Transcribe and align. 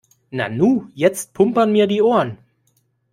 Nanu, 0.31 0.79
jetzt 0.95 1.31
pumpern 1.35 1.71
mir 1.71 1.85
die 1.85 2.01
Ohren. 2.01 2.39